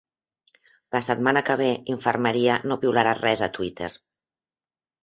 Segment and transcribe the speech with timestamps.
[0.95, 3.93] La setmana que ve, Infermeria no piularà res a Twitter.